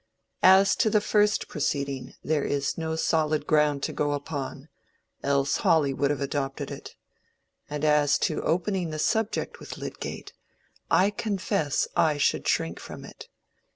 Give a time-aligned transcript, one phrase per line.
[0.41, 4.67] As to the first proceeding there is no solid ground to go upon,
[5.21, 6.95] else Hawley would have adopted it;
[7.69, 10.33] and as to opening the subject with Lydgate,
[10.89, 13.29] I confess I should shrink from it.